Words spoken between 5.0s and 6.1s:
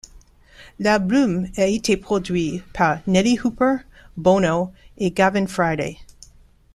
Gavin Friday.